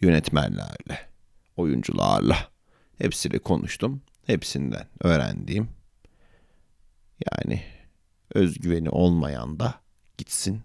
yönetmenlerle, 0.00 0.98
oyuncularla 1.56 2.48
hepsiyle 2.98 3.38
konuştum. 3.38 4.02
Hepsinden 4.26 4.86
öğrendiğim 5.00 5.68
yani 7.32 7.62
özgüveni 8.34 8.90
olmayan 8.90 9.60
da 9.60 9.74
gitsin 10.18 10.62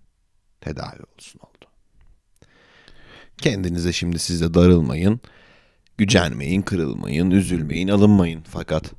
tedavi 0.61 1.01
olsun 1.15 1.39
oldu. 1.39 1.65
Kendinize 3.37 3.93
şimdi 3.93 4.19
siz 4.19 4.53
darılmayın. 4.53 5.21
Gücenmeyin, 5.97 6.61
kırılmayın, 6.61 7.31
üzülmeyin, 7.31 7.87
alınmayın. 7.87 8.41
Fakat 8.41 8.93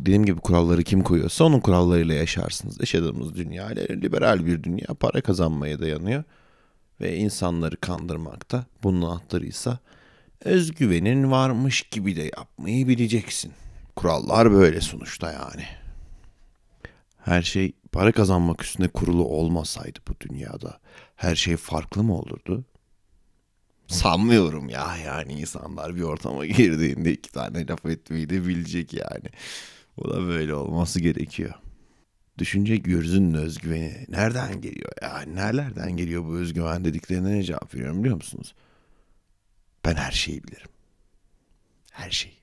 dediğim 0.00 0.24
gibi 0.24 0.40
kuralları 0.40 0.82
kim 0.82 1.02
koyuyorsa 1.02 1.44
onun 1.44 1.60
kurallarıyla 1.60 2.14
yaşarsınız. 2.14 2.80
Yaşadığımız 2.80 3.34
dünya 3.34 3.66
liberal 3.90 4.46
bir 4.46 4.62
dünya. 4.62 4.86
Para 5.00 5.20
kazanmaya 5.20 5.78
dayanıyor. 5.78 6.24
Ve 7.00 7.16
insanları 7.16 7.76
kandırmakta 7.76 8.66
bunun 8.82 9.02
anahtarıysa 9.02 9.78
özgüvenin 10.44 11.30
varmış 11.30 11.82
gibi 11.82 12.16
de 12.16 12.22
yapmayı 12.22 12.88
bileceksin. 12.88 13.52
Kurallar 13.96 14.52
böyle 14.52 14.80
sonuçta 14.80 15.32
yani. 15.32 15.64
Her 17.18 17.42
şey 17.42 17.72
para 17.92 18.12
kazanmak 18.12 18.64
üstüne 18.64 18.88
kurulu 18.88 19.24
olmasaydı 19.24 19.98
bu 20.08 20.12
dünyada 20.20 20.78
her 21.16 21.36
şey 21.36 21.56
farklı 21.56 22.02
mı 22.02 22.18
olurdu? 22.18 22.64
Sanmıyorum 23.86 24.68
ya 24.68 24.96
yani 25.04 25.32
insanlar 25.32 25.96
bir 25.96 26.02
ortama 26.02 26.46
girdiğinde 26.46 27.12
iki 27.12 27.32
tane 27.32 27.66
laf 27.66 27.86
etmeyi 27.86 28.30
de 28.30 28.46
bilecek 28.46 28.92
yani. 28.92 29.28
O 29.96 30.10
da 30.10 30.26
böyle 30.26 30.54
olması 30.54 31.00
gerekiyor. 31.00 31.54
Düşünce 32.38 32.76
gözünün 32.76 33.34
özgüveni 33.34 34.06
nereden 34.08 34.60
geliyor 34.60 34.92
ya? 35.02 35.20
Nerelerden 35.20 35.96
geliyor 35.96 36.24
bu 36.24 36.36
özgüven 36.36 36.84
dediklerine 36.84 37.30
ne 37.34 37.42
cevap 37.42 37.74
veriyorum 37.74 37.98
biliyor 38.00 38.16
musunuz? 38.16 38.54
Ben 39.84 39.94
her 39.94 40.12
şeyi 40.12 40.44
bilirim. 40.44 40.68
Her 41.90 42.10
şeyi. 42.10 42.41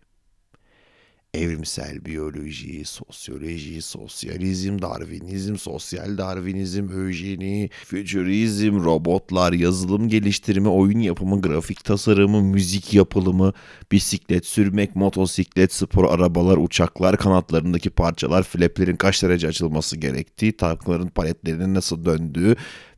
Evrimsel 1.34 2.06
biyoloji, 2.06 2.86
sosyoloji, 2.86 3.82
sosyalizm, 3.82 4.82
darwinizm, 4.82 5.58
sosyal 5.58 6.18
darwinizm, 6.18 6.90
öjeni, 6.90 7.70
fütürizm, 7.86 8.84
robotlar, 8.84 9.54
yazılım 9.54 10.10
geliştirme, 10.10 10.70
oyun 10.70 11.00
yapımı, 11.00 11.42
grafik 11.42 11.84
tasarımı, 11.84 12.42
müzik 12.42 12.94
yapılımı, 12.94 13.54
bisiklet 13.92 14.46
sürmek, 14.46 14.96
motosiklet, 14.96 15.74
spor 15.74 16.14
arabalar, 16.14 16.58
uçaklar, 16.58 17.18
kanatlarındaki 17.18 17.90
parçalar, 17.90 18.44
flaplerin 18.44 18.96
kaç 18.96 19.24
derece 19.24 19.48
açılması 19.48 19.98
gerektiği, 19.98 20.58
tankların 20.58 21.08
paletlerinin 21.08 21.74
nasıl 21.74 22.06
döndüğü 22.06 22.56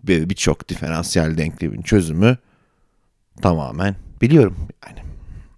ve 0.07 0.29
birçok 0.29 0.69
diferansiyel 0.69 1.37
denklemin 1.37 1.81
çözümü 1.81 2.37
tamamen 3.41 3.95
biliyorum 4.21 4.57
yani. 4.87 5.10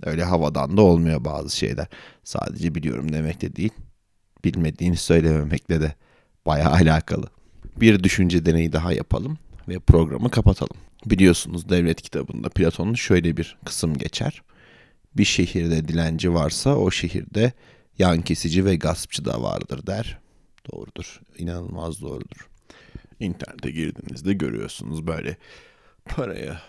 Öyle 0.06 0.24
havadan 0.24 0.78
da 0.78 0.82
olmuyor 0.82 1.26
bazı 1.26 1.58
şeyler. 1.58 1.88
Sadece 2.24 2.76
biliyorum 2.76 3.14
demek 3.14 3.42
de 3.42 3.56
değil. 3.56 3.74
Bilmediğini 4.46 4.98
söylememekle 4.98 5.82
de 5.82 5.96
bayağı 6.46 6.72
alakalı. 6.72 7.28
Bir 7.78 8.04
düşünce 8.04 8.46
deneyi 8.46 8.74
daha 8.74 8.94
yapalım 8.94 9.38
ve 9.68 9.80
programı 9.80 10.32
kapatalım. 10.32 10.78
Biliyorsunuz 11.06 11.70
devlet 11.70 12.02
kitabında 12.02 12.50
Platon'un 12.50 12.94
şöyle 12.94 13.38
bir 13.38 13.58
kısım 13.66 13.98
geçer. 13.98 14.42
Bir 15.18 15.26
şehirde 15.26 15.88
dilenci 15.88 16.34
varsa 16.34 16.76
o 16.76 16.92
şehirde 16.92 17.54
yan 18.00 18.22
kesici 18.22 18.66
ve 18.66 18.76
gaspçı 18.76 19.26
da 19.26 19.42
vardır 19.42 19.88
der. 19.88 20.20
Doğrudur. 20.72 21.22
İnanılmaz 21.38 22.02
doğrudur. 22.02 22.50
İnternete 23.20 23.72
girdiğinizde 23.72 24.34
görüyorsunuz 24.34 25.08
böyle 25.08 25.38
paraya 26.06 26.62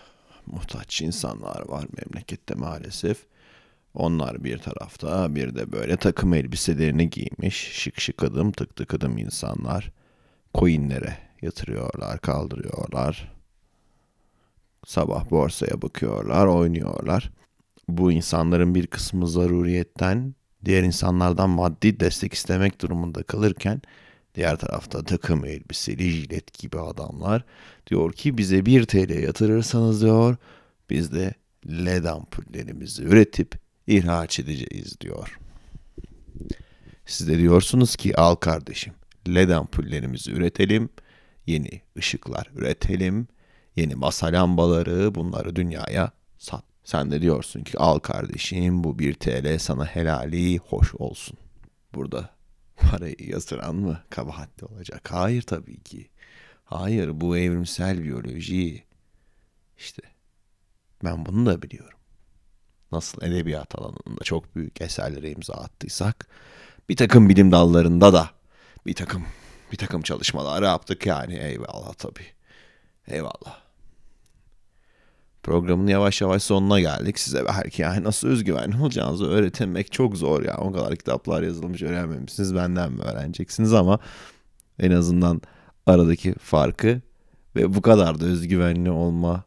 muhtaç 0.47 1.01
insanlar 1.01 1.69
var 1.69 1.85
memlekette 1.97 2.55
maalesef. 2.55 3.25
Onlar 3.93 4.43
bir 4.43 4.57
tarafta 4.57 5.35
bir 5.35 5.55
de 5.55 5.71
böyle 5.71 5.97
takım 5.97 6.33
elbiselerini 6.33 7.09
giymiş 7.09 7.55
şık 7.55 7.99
şık 7.99 8.23
adım 8.23 8.51
tık 8.51 8.75
tık 8.75 8.93
adım 8.93 9.17
insanlar 9.17 9.91
coinlere 10.53 11.17
yatırıyorlar 11.41 12.19
kaldırıyorlar. 12.19 13.35
Sabah 14.85 15.29
borsaya 15.29 15.81
bakıyorlar 15.81 16.45
oynuyorlar. 16.45 17.31
Bu 17.87 18.11
insanların 18.11 18.75
bir 18.75 18.87
kısmı 18.87 19.27
zaruriyetten 19.27 20.35
diğer 20.65 20.83
insanlardan 20.83 21.49
maddi 21.49 21.99
destek 21.99 22.33
istemek 22.33 22.81
durumunda 22.81 23.23
kalırken 23.23 23.81
Diğer 24.35 24.57
tarafta 24.57 25.03
takım 25.03 25.45
elbiseli 25.45 26.09
jilet 26.09 26.59
gibi 26.59 26.79
adamlar 26.79 27.43
diyor 27.87 28.13
ki 28.13 28.37
bize 28.37 28.65
1 28.65 28.85
TL 28.85 29.23
yatırırsanız 29.23 30.01
diyor 30.01 30.35
biz 30.89 31.13
de 31.13 31.33
led 31.67 32.05
ampullerimizi 32.05 33.03
üretip 33.03 33.55
ihraç 33.87 34.39
edeceğiz 34.39 35.01
diyor. 35.01 35.39
Siz 37.05 37.27
de 37.27 37.37
diyorsunuz 37.37 37.95
ki 37.95 38.17
al 38.17 38.35
kardeşim 38.35 38.93
led 39.27 39.49
ampullerimizi 39.49 40.31
üretelim, 40.31 40.89
yeni 41.47 41.81
ışıklar 41.97 42.49
üretelim, 42.55 43.27
yeni 43.75 43.95
masa 43.95 44.27
lambaları 44.27 45.15
bunları 45.15 45.55
dünyaya 45.55 46.11
sat. 46.37 46.63
Sen 46.83 47.11
de 47.11 47.21
diyorsun 47.21 47.63
ki 47.63 47.77
al 47.77 47.99
kardeşim 47.99 48.83
bu 48.83 48.99
1 48.99 49.13
TL 49.13 49.59
sana 49.59 49.85
helali 49.85 50.57
hoş 50.57 50.95
olsun. 50.95 51.37
Burada 51.93 52.34
parayı 52.75 53.15
yatıran 53.19 53.75
mı 53.75 54.03
kabahatli 54.09 54.65
olacak? 54.65 55.11
Hayır 55.11 55.41
tabii 55.41 55.83
ki. 55.83 56.09
Hayır 56.65 57.21
bu 57.21 57.37
evrimsel 57.37 58.03
biyoloji. 58.03 58.83
İşte 59.77 60.01
ben 61.03 61.25
bunu 61.25 61.45
da 61.45 61.61
biliyorum. 61.61 61.99
Nasıl 62.91 63.21
edebiyat 63.21 63.75
alanında 63.75 64.23
çok 64.23 64.55
büyük 64.55 64.81
eserlere 64.81 65.31
imza 65.31 65.53
attıysak 65.53 66.27
bir 66.89 66.95
takım 66.95 67.29
bilim 67.29 67.51
dallarında 67.51 68.13
da 68.13 68.29
bir 68.85 68.93
takım 68.93 69.25
bir 69.71 69.77
takım 69.77 70.01
çalışmalar 70.01 70.63
yaptık 70.63 71.05
yani 71.05 71.35
eyvallah 71.35 71.93
tabii. 71.93 72.27
Eyvallah. 73.07 73.64
Programın 75.45 75.87
yavaş 75.87 76.21
yavaş 76.21 76.43
sonuna 76.43 76.79
geldik. 76.79 77.19
Size 77.19 77.45
belki 77.45 77.81
yani 77.81 78.03
nasıl 78.03 78.27
özgüvenli 78.27 78.81
olacağınızı 78.81 79.25
öğretemek 79.25 79.91
çok 79.91 80.17
zor 80.17 80.43
ya. 80.43 80.57
O 80.57 80.71
kadar 80.71 80.95
kitaplar 80.95 81.43
yazılmış 81.43 81.81
öğrenmemişsiniz. 81.81 82.55
Benden 82.55 82.91
mi 82.91 83.01
öğreneceksiniz 83.01 83.73
ama 83.73 83.99
en 84.79 84.91
azından 84.91 85.41
aradaki 85.85 86.33
farkı 86.33 87.01
ve 87.55 87.73
bu 87.73 87.81
kadar 87.81 88.19
da 88.19 88.25
özgüvenli 88.25 88.91
olma 88.91 89.43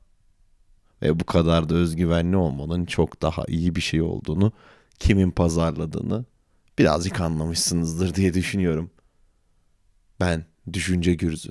ve 1.03 1.21
bu 1.21 1.25
kadar 1.25 1.69
da 1.69 1.75
özgüvenli 1.75 2.37
olmanın 2.37 2.85
çok 2.87 3.23
daha 3.23 3.45
iyi 3.49 3.75
bir 3.75 3.81
şey 3.81 4.03
olduğunu, 4.03 4.53
kimin 4.99 5.31
pazarladığını 5.31 6.25
birazcık 6.79 7.21
anlamışsınızdır 7.21 8.15
diye 8.15 8.35
düşünüyorum. 8.35 8.91
Ben 10.21 10.45
düşünce 10.73 11.15
gürzü. 11.15 11.51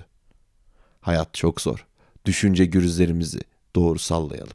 Hayat 1.01 1.33
çok 1.33 1.61
zor. 1.61 1.87
Düşünce 2.25 2.65
gürzlerimizi 2.65 3.39
doğru 3.77 3.99
sallayalım. 3.99 4.53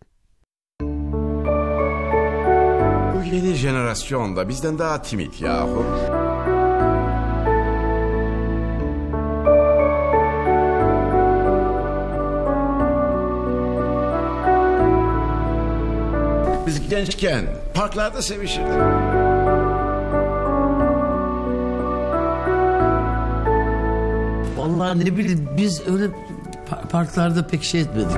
Bu 3.14 3.24
yeni 3.34 3.54
jenerasyon 3.54 4.36
da 4.36 4.48
bizden 4.48 4.78
daha 4.78 5.02
timit 5.02 5.40
yahu. 5.40 5.84
Biz 16.66 16.88
gençken 16.90 17.44
parklarda 17.74 18.22
sevişirdik. 18.22 18.72
Vallahi 24.56 25.00
ne 25.00 25.16
bileyim 25.16 25.48
biz 25.56 25.82
öyle 25.88 26.04
pa- 26.70 26.88
parklarda 26.90 27.46
pek 27.46 27.64
şey 27.64 27.80
etmedik. 27.80 28.16